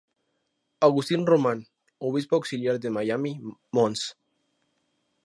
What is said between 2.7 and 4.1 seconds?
de Miami, Mons.